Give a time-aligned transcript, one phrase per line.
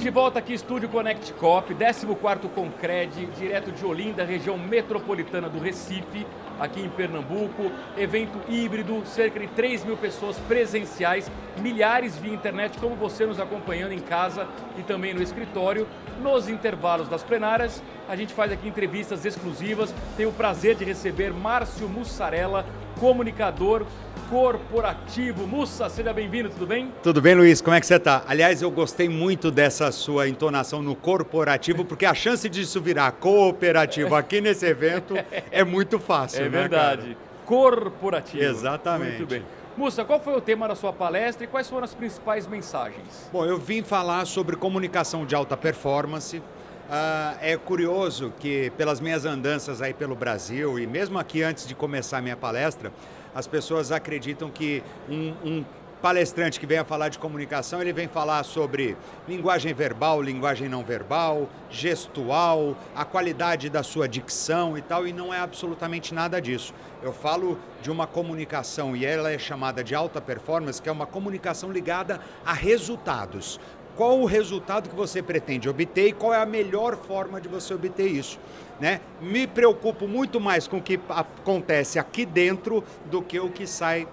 [0.00, 5.58] Estamos de volta aqui, Estúdio Connect Cop, 14º Concred, direto de Olinda, região metropolitana do
[5.58, 6.26] Recife,
[6.58, 7.70] aqui em Pernambuco.
[7.98, 13.92] Evento híbrido, cerca de 3 mil pessoas presenciais, milhares via internet, como você nos acompanhando
[13.92, 14.48] em casa
[14.78, 15.86] e também no escritório.
[16.22, 19.94] Nos intervalos das plenárias, a gente faz aqui entrevistas exclusivas.
[20.16, 22.64] Tenho o prazer de receber Márcio Mussarela,
[22.98, 23.84] comunicador
[24.30, 25.44] corporativo.
[25.44, 26.92] Mussa, seja bem-vindo, tudo bem?
[27.02, 28.22] Tudo bem, Luiz, como é que você está?
[28.28, 34.14] Aliás, eu gostei muito dessa sua entonação no corporativo, porque a chance disso virar cooperativo
[34.14, 35.14] aqui nesse evento
[35.50, 37.02] é muito fácil, É né, verdade.
[37.02, 37.16] cara?
[37.44, 38.42] Corporativo.
[38.44, 39.16] Exatamente.
[39.18, 39.42] Muito bem.
[39.76, 43.28] Mussa, qual foi o tema da sua palestra e quais foram as principais mensagens?
[43.32, 46.40] Bom, eu vim falar sobre comunicação de alta performance.
[46.88, 51.74] Ah, é curioso que, pelas minhas andanças aí pelo Brasil, e mesmo aqui antes de
[51.74, 52.92] começar a minha palestra,
[53.34, 55.64] as pessoas acreditam que um, um
[56.00, 58.96] palestrante que venha falar de comunicação, ele vem falar sobre
[59.28, 65.32] linguagem verbal, linguagem não verbal, gestual, a qualidade da sua dicção e tal, e não
[65.32, 66.72] é absolutamente nada disso.
[67.02, 71.06] Eu falo de uma comunicação e ela é chamada de alta performance, que é uma
[71.06, 73.60] comunicação ligada a resultados.
[73.96, 77.74] Qual o resultado que você pretende obter e qual é a melhor forma de você
[77.74, 78.38] obter isso?
[78.80, 79.00] Né?
[79.20, 84.08] Me preocupo muito mais com o que acontece aqui dentro do que o que sai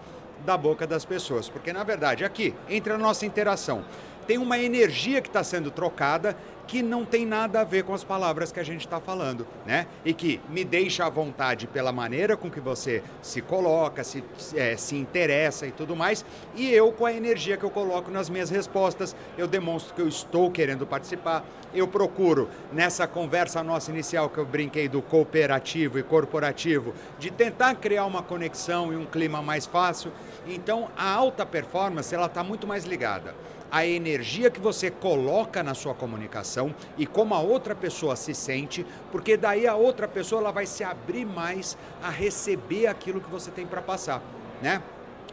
[0.45, 1.47] da boca das pessoas.
[1.47, 3.85] Porque, na verdade, aqui, entre a nossa interação,
[4.27, 6.35] tem uma energia que está sendo trocada
[6.67, 9.87] que não tem nada a ver com as palavras que a gente está falando, né?
[10.03, 14.23] E que me deixa à vontade pela maneira com que você se coloca, se,
[14.55, 18.29] é, se interessa e tudo mais, e eu com a energia que eu coloco nas
[18.29, 24.29] minhas respostas, eu demonstro que eu estou querendo participar, eu procuro, nessa conversa nossa inicial
[24.29, 29.41] que eu brinquei do cooperativo e corporativo, de tentar criar uma conexão e um clima
[29.41, 30.11] mais fácil.
[30.45, 33.33] Então, a alta performance, ela está muito mais ligada
[33.71, 38.85] a energia que você coloca na sua comunicação e como a outra pessoa se sente,
[39.11, 43.51] porque daí a outra pessoa ela vai se abrir mais a receber aquilo que você
[43.51, 44.21] tem para passar,
[44.61, 44.81] né?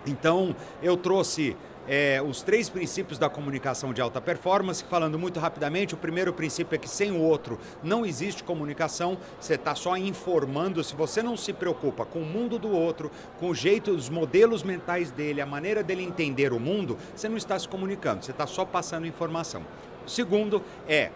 [0.07, 1.57] Então, eu trouxe
[1.87, 6.75] é, os três princípios da comunicação de alta performance, falando muito rapidamente, o primeiro princípio
[6.75, 11.37] é que sem o outro não existe comunicação, você está só informando, se você não
[11.37, 15.47] se preocupa com o mundo do outro, com o jeito, os modelos mentais dele, a
[15.47, 19.63] maneira dele entender o mundo, você não está se comunicando, você está só passando informação.
[20.07, 21.11] O segundo é,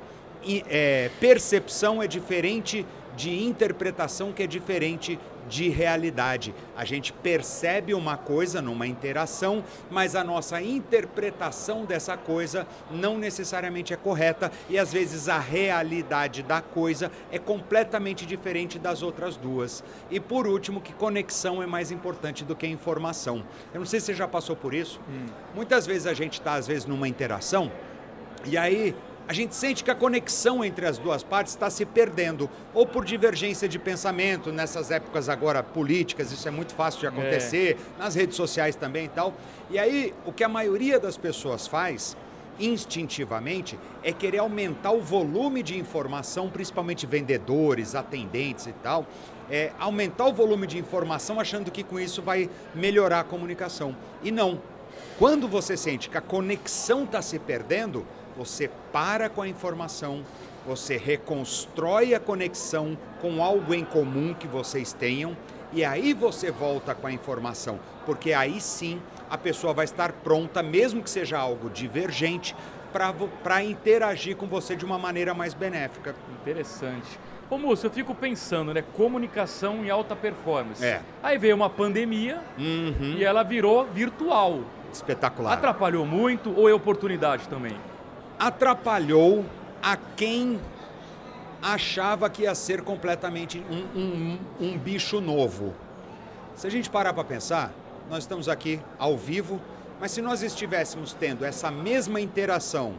[0.69, 2.87] é percepção é diferente
[3.17, 5.19] de interpretação que é diferente
[5.49, 6.55] de realidade.
[6.77, 13.93] A gente percebe uma coisa numa interação, mas a nossa interpretação dessa coisa não necessariamente
[13.93, 19.83] é correta e às vezes a realidade da coisa é completamente diferente das outras duas.
[20.11, 23.43] E por último, que conexão é mais importante do que informação.
[23.73, 25.01] Eu não sei se você já passou por isso.
[25.09, 25.27] Hum.
[25.55, 27.71] Muitas vezes a gente está às vezes numa interação
[28.45, 28.95] e aí
[29.29, 33.05] a gente sente que a conexão entre as duas partes está se perdendo, ou por
[33.05, 38.03] divergência de pensamento, nessas épocas agora políticas, isso é muito fácil de acontecer, é.
[38.03, 39.35] nas redes sociais também e tal.
[39.69, 42.17] E aí, o que a maioria das pessoas faz,
[42.59, 49.07] instintivamente, é querer aumentar o volume de informação, principalmente vendedores, atendentes e tal,
[49.51, 53.95] é, aumentar o volume de informação achando que com isso vai melhorar a comunicação.
[54.23, 54.59] E não.
[55.19, 58.07] Quando você sente que a conexão está se perdendo,
[58.39, 60.23] você para com a informação,
[60.65, 65.37] você reconstrói a conexão com algo em comum que vocês tenham
[65.73, 70.63] e aí você volta com a informação, porque aí sim a pessoa vai estar pronta,
[70.63, 72.55] mesmo que seja algo divergente,
[73.43, 76.15] para interagir com você de uma maneira mais benéfica.
[76.41, 77.19] Interessante.
[77.51, 78.83] Ô moço, eu fico pensando, né?
[78.95, 80.83] Comunicação em alta performance.
[80.83, 81.03] É.
[81.23, 83.17] Aí veio uma pandemia uhum.
[83.19, 84.61] e ela virou virtual.
[84.93, 85.53] Espetacular.
[85.53, 87.77] Atrapalhou muito ou é oportunidade também?
[88.39, 89.45] Atrapalhou
[89.83, 90.61] a quem
[91.61, 95.75] achava que ia ser completamente um, um, um bicho novo.
[96.55, 97.73] Se a gente parar para pensar,
[98.09, 99.61] nós estamos aqui ao vivo,
[100.01, 102.95] mas se nós estivéssemos tendo essa mesma interação,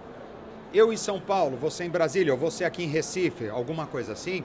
[0.73, 4.43] eu em São Paulo, você em Brasília, ou você aqui em Recife, alguma coisa assim,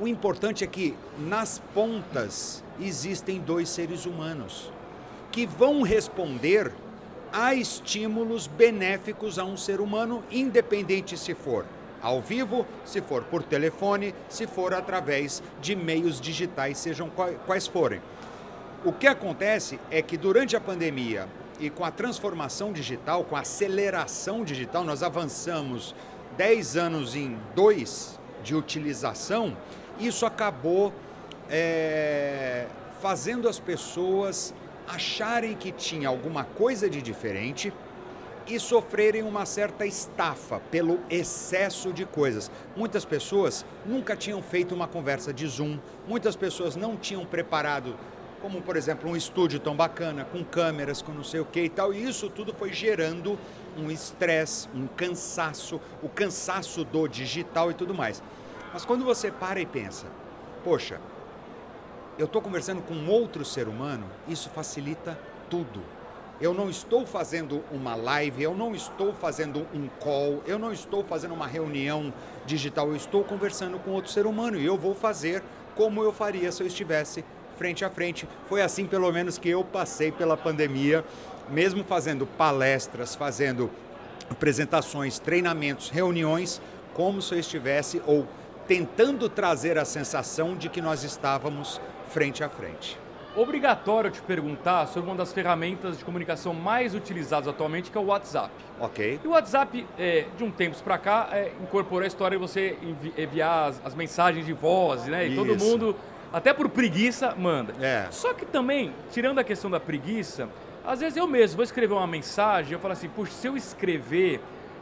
[0.00, 4.70] o importante é que nas pontas existem dois seres humanos
[5.30, 6.72] que vão responder
[7.32, 11.64] há estímulos benéficos a um ser humano, independente se for
[12.02, 17.10] ao vivo, se for por telefone, se for através de meios digitais, sejam
[17.46, 18.00] quais forem.
[18.84, 21.28] O que acontece é que durante a pandemia
[21.58, 25.94] e com a transformação digital, com a aceleração digital, nós avançamos
[26.38, 29.54] 10 anos em dois de utilização,
[29.98, 30.94] isso acabou
[31.50, 32.64] é,
[33.02, 34.54] fazendo as pessoas
[34.94, 37.72] acharem que tinha alguma coisa de diferente
[38.46, 42.50] e sofrerem uma certa estafa pelo excesso de coisas.
[42.76, 45.78] Muitas pessoas nunca tinham feito uma conversa de Zoom,
[46.08, 47.94] muitas pessoas não tinham preparado,
[48.42, 51.68] como por exemplo, um estúdio tão bacana, com câmeras, com não sei o que e
[51.68, 53.38] tal, e isso tudo foi gerando
[53.76, 58.20] um estresse, um cansaço, o cansaço do digital e tudo mais.
[58.72, 60.06] Mas quando você para e pensa,
[60.64, 61.00] poxa,
[62.20, 65.18] eu estou conversando com outro ser humano, isso facilita
[65.48, 65.80] tudo.
[66.38, 71.02] Eu não estou fazendo uma live, eu não estou fazendo um call, eu não estou
[71.02, 72.12] fazendo uma reunião
[72.44, 75.42] digital, eu estou conversando com outro ser humano e eu vou fazer
[75.74, 77.24] como eu faria se eu estivesse
[77.56, 78.28] frente a frente.
[78.50, 81.02] Foi assim, pelo menos, que eu passei pela pandemia,
[81.48, 83.70] mesmo fazendo palestras, fazendo
[84.28, 86.60] apresentações, treinamentos, reuniões,
[86.92, 88.26] como se eu estivesse ou
[88.68, 91.80] tentando trazer a sensação de que nós estávamos
[92.10, 92.98] frente a frente
[93.36, 98.06] obrigatório te perguntar sobre uma das ferramentas de comunicação mais utilizadas atualmente, que é o
[98.06, 98.50] WhatsApp.
[98.80, 99.20] Ok.
[99.22, 102.76] E o WhatsApp, é, de um tempo para cá, é, incorporou a história de você
[102.82, 105.26] envi enviar as, as, mensagens de voz, né?
[105.26, 105.36] E Isso.
[105.36, 105.96] todo mundo,
[106.32, 107.74] até por preguiça, manda.
[107.80, 108.08] É.
[108.10, 110.48] Só que também, tirando a questão da preguiça,
[110.84, 114.40] às vezes eu mesmo vou escrever uma mensagem, eu falo assim, puxa, se eu escrever,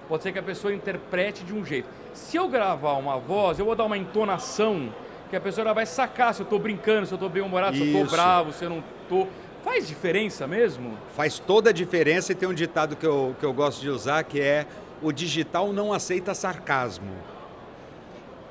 [0.09, 1.89] pode ser que a pessoa interprete de um jeito.
[2.15, 4.89] Se eu gravar uma voz, eu vou dar uma entonação
[5.29, 7.87] que a pessoa vai sacar se eu estou brincando, se eu estou bem-humorado, se eu
[7.87, 9.29] estou bravo, se eu não estou.
[9.63, 10.97] Faz diferença mesmo?
[11.15, 14.23] Faz toda a diferença e tem um ditado que eu, que eu gosto de usar
[14.25, 14.67] que é
[15.03, 17.13] o digital não aceita sarcasmo.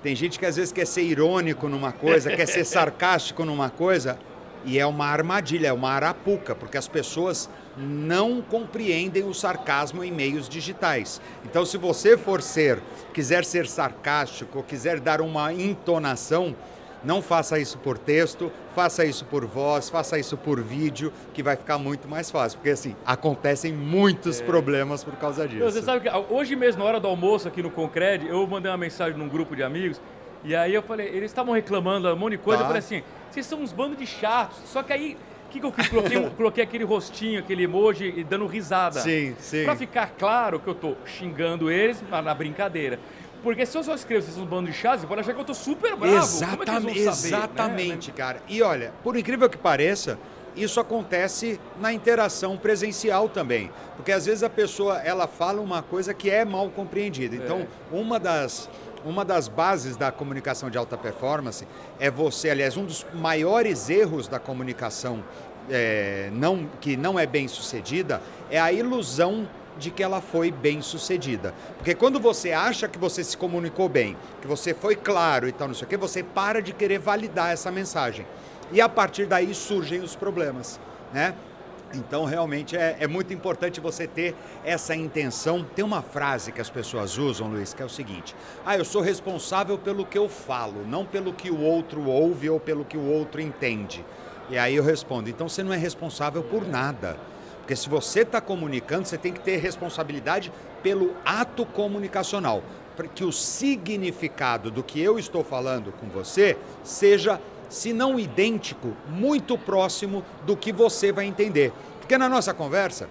[0.04, 4.20] Tem gente que às vezes quer ser irônico numa coisa, quer ser sarcástico numa coisa,
[4.68, 10.12] e é uma armadilha, é uma arapuca, porque as pessoas não compreendem o sarcasmo em
[10.12, 11.22] meios digitais.
[11.46, 12.80] Então, se você for ser,
[13.14, 16.54] quiser ser sarcástico, quiser dar uma entonação,
[17.02, 21.56] não faça isso por texto, faça isso por voz, faça isso por vídeo, que vai
[21.56, 22.58] ficar muito mais fácil.
[22.58, 24.44] Porque assim, acontecem muitos é.
[24.44, 25.64] problemas por causa disso.
[25.64, 28.78] Você sabe que hoje mesmo, na hora do almoço aqui no Concred, eu mandei uma
[28.78, 30.02] mensagem num grupo de amigos,
[30.44, 32.64] e aí eu falei, eles estavam reclamando um monte de coisa, tá.
[32.66, 33.04] eu falei assim,
[33.38, 34.58] vocês são uns bandos de chatos.
[34.66, 35.88] Só que aí o que, que eu fiz?
[35.88, 39.00] Coloquei, coloquei, aquele rostinho, aquele emoji e dando risada.
[39.00, 39.64] Sim, sim.
[39.64, 43.00] Pra ficar claro que eu tô xingando eles na brincadeira.
[43.44, 45.54] Porque se eu só escrevo vocês um bando de você pode achar que eu tô
[45.54, 46.18] super bravo.
[46.18, 48.18] Exatamente, é exatamente, né?
[48.18, 48.42] cara.
[48.48, 50.18] E olha, por incrível que pareça,
[50.56, 53.72] isso acontece na interação presencial também.
[53.96, 57.36] Porque às vezes a pessoa, ela fala uma coisa que é mal compreendida.
[57.36, 57.96] Então, é.
[57.96, 58.68] uma das
[59.08, 61.66] uma das bases da comunicação de alta performance
[62.00, 65.24] é você, aliás, um dos maiores erros da comunicação
[65.70, 70.82] é, não, que não é bem sucedida é a ilusão de que ela foi bem
[70.82, 71.54] sucedida.
[71.78, 75.68] Porque quando você acha que você se comunicou bem, que você foi claro e tal,
[75.68, 78.26] não sei o que, você para de querer validar essa mensagem.
[78.72, 80.80] E a partir daí surgem os problemas.
[81.14, 81.34] Né?
[81.94, 85.64] Então, realmente é, é, muito importante você ter essa intenção.
[85.64, 88.36] Tem uma frase que as pessoas usam, Luiz, que é o seguinte:
[88.66, 92.60] Ah, eu sou responsável pelo que eu falo, não pelo que o outro ouve ou
[92.60, 94.04] pelo que o outro entende.
[94.50, 97.18] E aí eu respondo: então você não é responsável por nada.
[97.60, 100.52] Porque se você está comunicando, você tem que ter responsabilidade
[100.82, 102.64] pelo ato comunicacional.
[102.96, 107.40] Para que o significado do que eu estou falando com você seja
[107.70, 111.72] se não idêntico, muito próximo do que você vai entender.
[112.00, 113.10] Porque na nossa conversa,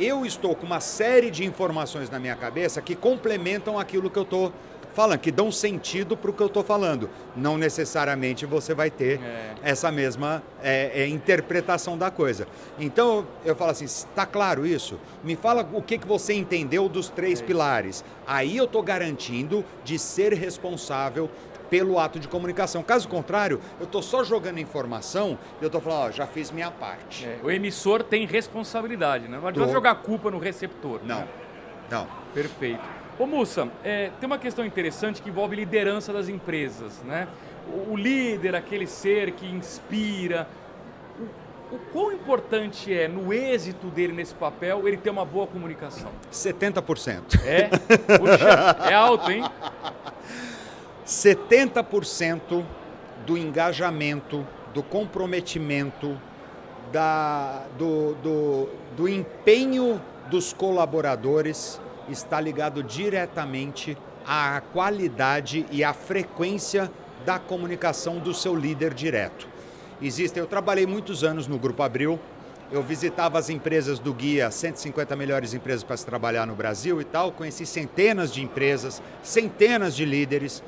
[0.00, 4.22] eu estou com uma série de informações na minha cabeça que complementam aquilo que eu
[4.22, 4.52] estou
[4.92, 7.08] falando, que dão sentido para o que eu estou falando.
[7.36, 9.54] Não necessariamente você vai ter é.
[9.62, 12.46] essa mesma é, é, interpretação da coisa.
[12.78, 14.98] Então eu falo assim: está claro isso?
[15.24, 17.44] Me fala o que, que você entendeu dos três é.
[17.44, 18.04] pilares.
[18.26, 21.30] Aí eu estou garantindo de ser responsável
[21.72, 22.82] pelo ato de comunicação.
[22.82, 26.70] Caso contrário, eu estou só jogando informação e eu estou falando, ó, já fiz minha
[26.70, 27.24] parte.
[27.24, 29.38] É, o emissor tem responsabilidade, né?
[29.40, 31.00] Não adianta jogar culpa no receptor.
[31.02, 31.28] Não, né?
[31.90, 32.06] não.
[32.34, 32.82] Perfeito.
[33.18, 37.26] Ô Mussa, é, tem uma questão interessante que envolve liderança das empresas, né?
[37.66, 40.46] O, o líder, aquele ser que inspira,
[41.18, 46.10] o, o quão importante é no êxito dele nesse papel ele ter uma boa comunicação?
[46.30, 47.40] 70%.
[47.46, 47.70] É?
[48.18, 49.42] Puxa, é alto, hein?
[51.12, 52.64] 70%
[53.26, 56.18] do engajamento, do comprometimento,
[56.90, 60.00] da, do, do, do empenho
[60.30, 61.78] dos colaboradores
[62.08, 66.90] está ligado diretamente à qualidade e à frequência
[67.26, 69.46] da comunicação do seu líder direto.
[70.00, 72.18] Existem, eu trabalhei muitos anos no Grupo Abril,
[72.72, 77.04] eu visitava as empresas do guia 150 melhores empresas para se trabalhar no Brasil e
[77.04, 80.62] tal, conheci centenas de empresas, centenas de líderes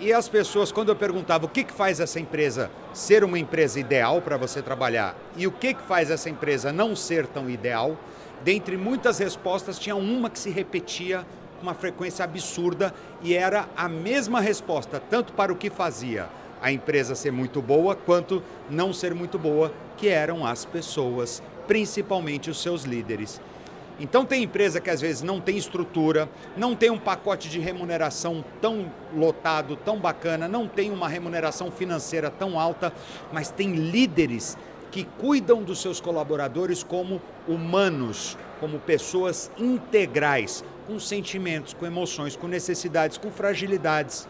[0.00, 3.78] e as pessoas, quando eu perguntava o que, que faz essa empresa ser uma empresa
[3.78, 7.98] ideal para você trabalhar e o que, que faz essa empresa não ser tão ideal,
[8.42, 11.26] dentre muitas respostas, tinha uma que se repetia
[11.58, 16.28] com uma frequência absurda e era a mesma resposta, tanto para o que fazia
[16.62, 22.50] a empresa ser muito boa, quanto não ser muito boa, que eram as pessoas, principalmente
[22.50, 23.40] os seus líderes.
[24.00, 26.26] Então tem empresa que às vezes não tem estrutura,
[26.56, 32.30] não tem um pacote de remuneração tão lotado, tão bacana, não tem uma remuneração financeira
[32.30, 32.94] tão alta,
[33.30, 34.56] mas tem líderes
[34.90, 42.48] que cuidam dos seus colaboradores como humanos, como pessoas integrais, com sentimentos, com emoções, com
[42.48, 44.26] necessidades, com fragilidades.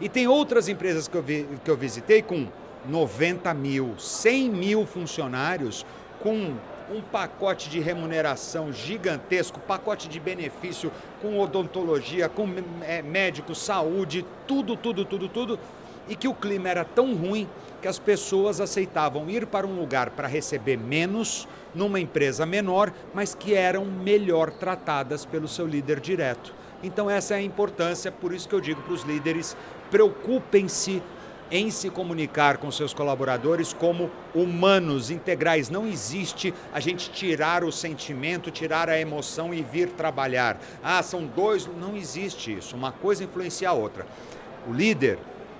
[0.00, 2.48] E tem outras empresas que eu, vi, que eu visitei com
[2.88, 5.86] 90 mil, 100 mil funcionários,
[6.20, 6.54] com
[6.90, 12.48] um pacote de remuneração gigantesco, pacote de benefício com odontologia, com
[12.82, 15.58] é, médico, saúde, tudo, tudo, tudo, tudo,
[16.08, 17.48] e que o clima era tão ruim
[17.82, 23.34] que as pessoas aceitavam ir para um lugar para receber menos, numa empresa menor, mas
[23.34, 26.54] que eram melhor tratadas pelo seu líder direto.
[26.82, 29.56] Então, essa é a importância, por isso que eu digo para os líderes:
[29.90, 31.02] preocupem-se
[31.50, 35.70] em se comunicar com seus colaboradores como humanos integrais.
[35.70, 40.60] Não existe a gente tirar o sentimento, tirar a emoção e vir trabalhar.
[40.82, 41.66] Ah, são dois.
[41.66, 42.76] Não existe isso.
[42.76, 44.06] Uma coisa influencia a outra.
[44.68, 45.18] O líder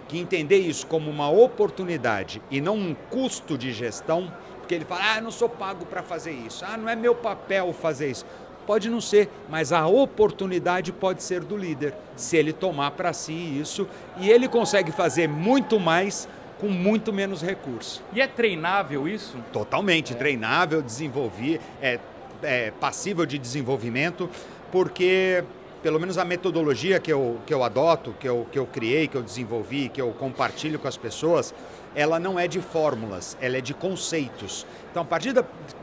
[0.09, 5.01] que entender isso como uma oportunidade e não um custo de gestão, porque ele fala,
[5.13, 8.25] ah, eu não sou pago para fazer isso, ah, não é meu papel fazer isso.
[8.67, 13.33] Pode não ser, mas a oportunidade pode ser do líder, se ele tomar para si
[13.33, 18.03] isso e ele consegue fazer muito mais com muito menos recurso.
[18.13, 19.37] E é treinável isso?
[19.53, 20.17] Totalmente, é.
[20.17, 21.99] treinável, desenvolver, é,
[22.43, 24.29] é passível de desenvolvimento,
[24.73, 25.45] porque
[25.87, 29.17] pelo menos a metodologia que eu, que eu adoto, que eu, que eu criei, que
[29.17, 31.55] eu desenvolvi, que eu compartilho com as pessoas,
[31.95, 34.67] ela não é de fórmulas, ela é de conceitos.
[34.91, 35.33] Então, a partir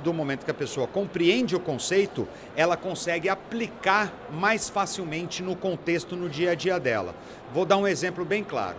[0.04, 6.18] do momento que a pessoa compreende o conceito, ela consegue aplicar mais facilmente no contexto,
[6.18, 7.16] no dia a dia dela.
[7.54, 8.76] Vou dar um exemplo bem claro.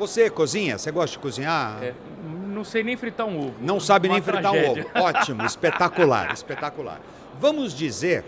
[0.00, 0.78] Você cozinha?
[0.78, 1.78] Você gosta de cozinhar?
[1.80, 1.94] É,
[2.48, 3.54] não sei nem fritar um ovo.
[3.60, 4.84] Não sabe nem fritar tragédia.
[4.84, 5.06] um ovo.
[5.06, 7.00] Ótimo, espetacular, espetacular.
[7.38, 8.24] Vamos dizer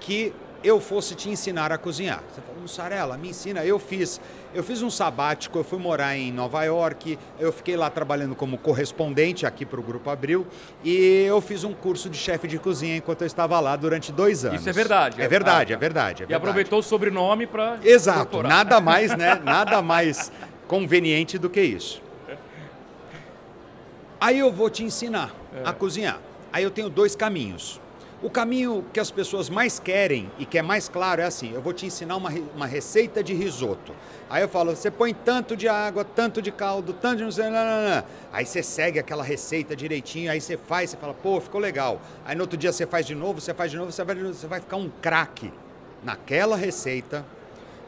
[0.00, 0.32] que
[0.62, 2.22] eu fosse te ensinar a cozinhar.
[2.30, 3.64] Você falou, Mussarela, me ensina.
[3.64, 4.20] Eu fiz,
[4.54, 8.58] eu fiz um sabático, eu fui morar em Nova York, eu fiquei lá trabalhando como
[8.58, 10.46] correspondente aqui para o Grupo Abril
[10.84, 14.44] e eu fiz um curso de chefe de cozinha enquanto eu estava lá durante dois
[14.44, 14.60] anos.
[14.60, 15.20] Isso é verdade.
[15.20, 16.22] É verdade, é verdade.
[16.22, 16.32] É verdade.
[16.32, 17.78] E aproveitou o sobrenome para.
[17.82, 19.40] Exato, nada mais, né?
[19.46, 20.32] Nada mais
[20.66, 22.02] conveniente do que isso.
[24.20, 25.68] Aí eu vou te ensinar é.
[25.68, 26.18] a cozinhar.
[26.52, 27.80] Aí eu tenho dois caminhos.
[28.22, 31.60] O caminho que as pessoas mais querem e que é mais claro é assim: eu
[31.60, 33.92] vou te ensinar uma, uma receita de risoto.
[34.30, 37.44] Aí eu falo, você põe tanto de água, tanto de caldo, tanto de não sei,
[37.44, 38.04] não, não, não.
[38.32, 42.00] Aí você segue aquela receita direitinho, aí você faz, você fala, pô, ficou legal.
[42.24, 44.46] Aí no outro dia você faz de novo, você faz de novo, você vai, você
[44.46, 45.52] vai ficar um craque
[46.02, 47.24] naquela receita,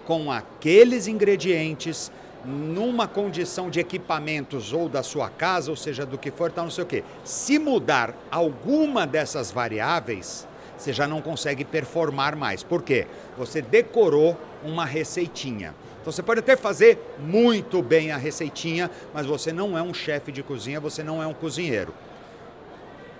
[0.04, 2.12] com aqueles ingredientes,
[2.44, 6.70] numa condição de equipamentos ou da sua casa, ou seja, do que for, tal, não
[6.70, 7.04] sei o quê.
[7.24, 12.62] Se mudar alguma dessas variáveis, você já não consegue performar mais.
[12.62, 13.06] Por quê?
[13.36, 15.74] Você decorou uma receitinha.
[16.00, 20.30] Então você pode até fazer muito bem a receitinha, mas você não é um chefe
[20.30, 21.92] de cozinha, você não é um cozinheiro.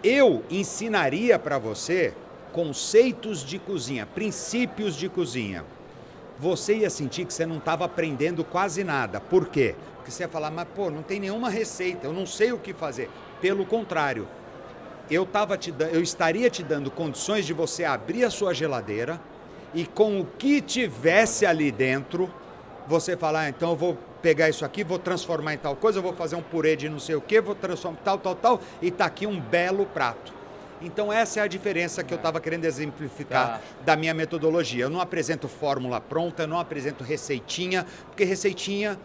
[0.02, 2.14] Eu ensinaria para você
[2.52, 5.64] conceitos de cozinha, princípios de cozinha
[6.38, 9.20] você ia sentir que você não estava aprendendo quase nada.
[9.20, 9.74] Por quê?
[9.96, 12.72] Porque você ia falar, mas pô, não tem nenhuma receita, eu não sei o que
[12.72, 13.10] fazer.
[13.40, 14.28] Pelo contrário,
[15.10, 19.20] eu, tava te, eu estaria te dando condições de você abrir a sua geladeira
[19.74, 22.30] e com o que tivesse ali dentro,
[22.86, 26.02] você falar, ah, então eu vou pegar isso aqui, vou transformar em tal coisa, eu
[26.02, 28.88] vou fazer um purê de não sei o que, vou transformar tal, tal, tal, e
[28.88, 30.37] está aqui um belo prato.
[30.80, 33.60] Então essa é a diferença que eu estava querendo exemplificar tá.
[33.84, 34.84] da minha metodologia.
[34.84, 38.98] Eu não apresento fórmula pronta, eu não apresento receitinha, porque receitinha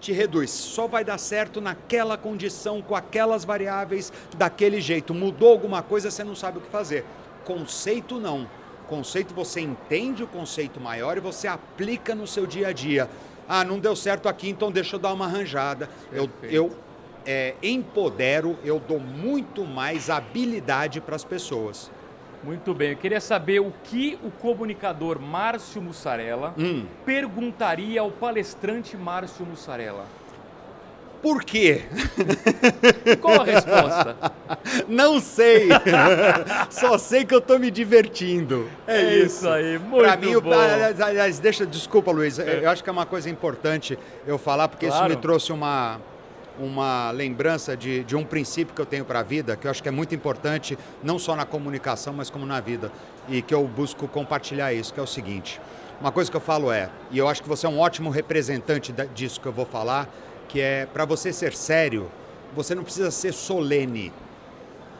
[0.00, 0.50] te reduz.
[0.50, 5.14] Só vai dar certo naquela condição, com aquelas variáveis, daquele jeito.
[5.14, 7.04] Mudou alguma coisa, você não sabe o que fazer.
[7.44, 8.48] Conceito não.
[8.86, 13.08] Conceito você entende o conceito maior e você aplica no seu dia a dia.
[13.48, 15.88] Ah, não deu certo aqui, então deixa eu dar uma arranjada.
[16.12, 16.76] Eu, eu
[17.26, 21.90] é, empodero, eu dou muito mais habilidade para as pessoas.
[22.42, 26.84] Muito bem, eu queria saber o que o comunicador Márcio Mussarela hum.
[27.06, 30.04] perguntaria ao palestrante Márcio Mussarela.
[31.22, 31.80] Por quê?
[33.18, 34.14] Qual a resposta?
[34.86, 35.68] Não sei.
[36.68, 38.68] Só sei que eu estou me divertindo.
[38.86, 39.36] É, é isso.
[39.36, 39.48] isso.
[39.48, 40.52] aí, muito pra mim, bom.
[40.52, 42.38] Aliás, deixa, desculpa, Luiz.
[42.38, 42.60] É.
[42.62, 45.06] Eu acho que é uma coisa importante eu falar, porque claro.
[45.06, 45.98] isso me trouxe uma,
[46.58, 49.82] uma lembrança de, de um princípio que eu tenho para a vida, que eu acho
[49.82, 52.92] que é muito importante, não só na comunicação, mas como na vida,
[53.28, 55.60] e que eu busco compartilhar isso, que é o seguinte.
[56.00, 58.94] Uma coisa que eu falo é, e eu acho que você é um ótimo representante
[59.14, 60.08] disso que eu vou falar,
[60.48, 62.10] que é para você ser sério,
[62.54, 64.12] você não precisa ser solene.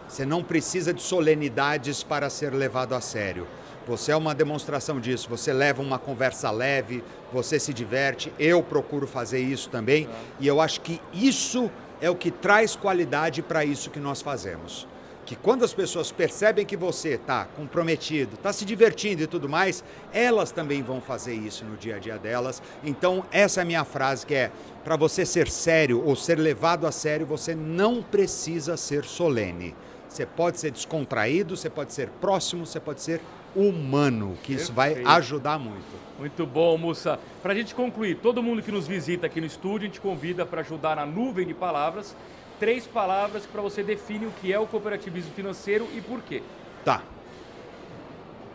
[0.08, 3.46] Você não precisa de solenidades para ser levado a sério.
[3.86, 5.28] Você é uma demonstração disso.
[5.28, 8.32] Você leva uma conversa leve, você se diverte.
[8.38, 10.08] Eu procuro fazer isso também.
[10.40, 14.86] E eu acho que isso é o que traz qualidade para isso que nós fazemos.
[15.26, 19.82] Que quando as pessoas percebem que você está comprometido, está se divertindo e tudo mais,
[20.12, 22.62] elas também vão fazer isso no dia a dia delas.
[22.82, 24.50] Então, essa é a minha frase que é:
[24.82, 29.74] para você ser sério ou ser levado a sério, você não precisa ser solene.
[30.08, 33.20] Você pode ser descontraído, você pode ser próximo, você pode ser
[33.54, 36.04] humano, que isso vai ajudar muito.
[36.18, 37.18] Muito bom, Mussa.
[37.42, 40.46] Para a gente concluir, todo mundo que nos visita aqui no estúdio, a gente convida
[40.46, 42.16] para ajudar na nuvem de palavras,
[42.58, 46.42] três palavras para você definir o que é o cooperativismo financeiro e por quê.
[46.84, 47.02] Tá.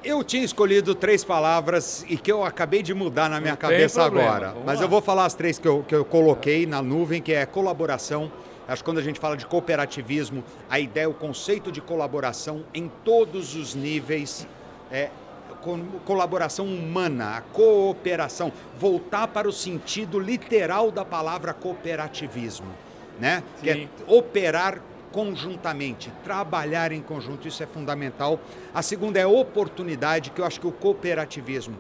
[0.01, 4.01] Eu tinha escolhido três palavras e que eu acabei de mudar na minha Não cabeça
[4.01, 4.49] agora.
[4.49, 4.85] Vamos mas lá.
[4.85, 8.31] eu vou falar as três que eu, que eu coloquei na nuvem, que é colaboração.
[8.65, 12.89] Acho que quando a gente fala de cooperativismo, a ideia, o conceito de colaboração em
[13.03, 14.47] todos os níveis
[14.91, 15.09] é,
[16.05, 22.71] colaboração humana, a cooperação, voltar para o sentido literal da palavra cooperativismo,
[23.19, 23.43] né?
[23.57, 23.63] Sim.
[23.63, 24.81] Que é operar
[25.11, 28.39] conjuntamente, trabalhar em conjunto, isso é fundamental.
[28.73, 31.75] A segunda é oportunidade, que eu acho que o cooperativismo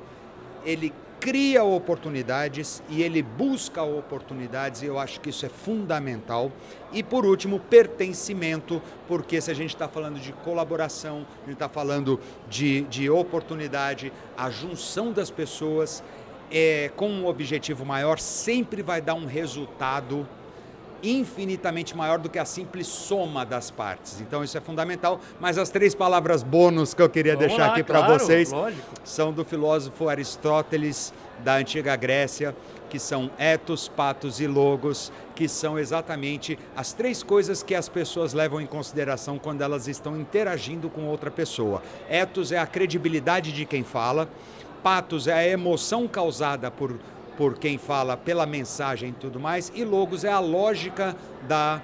[0.65, 6.51] ele cria oportunidades e ele busca oportunidades, e eu acho que isso é fundamental.
[6.91, 11.69] E por último, pertencimento, porque se a gente está falando de colaboração, a gente está
[11.69, 16.03] falando de, de oportunidade, a junção das pessoas
[16.51, 20.27] é, com um objetivo maior sempre vai dar um resultado
[21.03, 24.21] infinitamente maior do que a simples soma das partes.
[24.21, 27.73] Então isso é fundamental, mas as três palavras bônus que eu queria Vamos deixar lá,
[27.73, 28.81] aqui para claro, vocês lógico.
[29.03, 32.55] são do filósofo Aristóteles da antiga Grécia,
[32.89, 38.33] que são etos, patos e logos, que são exatamente as três coisas que as pessoas
[38.33, 41.81] levam em consideração quando elas estão interagindo com outra pessoa.
[42.09, 44.27] Etos é a credibilidade de quem fala,
[44.83, 46.95] patos é a emoção causada por
[47.39, 51.15] por quem fala pela mensagem e tudo mais, e logos é a lógica
[51.47, 51.81] da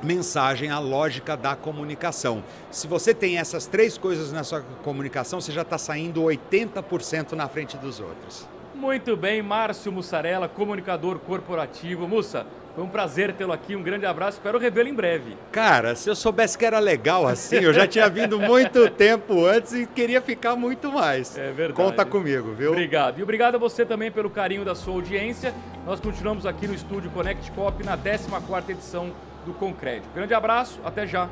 [0.00, 2.44] mensagem, a lógica da comunicação.
[2.70, 7.48] Se você tem essas três coisas na sua comunicação, você já está saindo 80% na
[7.48, 8.46] frente dos outros.
[8.76, 12.06] Muito bem, Márcio Mussarela, comunicador corporativo.
[12.06, 15.34] Mussa, foi um prazer tê-lo aqui, um grande abraço, espero revê-lo em breve.
[15.50, 19.72] Cara, se eu soubesse que era legal assim, eu já tinha vindo muito tempo antes
[19.72, 21.38] e queria ficar muito mais.
[21.38, 21.72] É verdade.
[21.72, 22.72] Conta comigo, viu?
[22.72, 23.18] Obrigado.
[23.18, 25.54] E obrigado a você também pelo carinho da sua audiência.
[25.86, 29.10] Nós continuamos aqui no estúdio Connect Cop na 14ª edição
[29.46, 30.02] do Concred.
[30.14, 31.30] Grande abraço, até já.